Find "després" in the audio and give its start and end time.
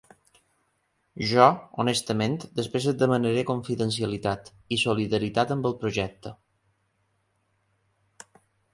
2.61-2.89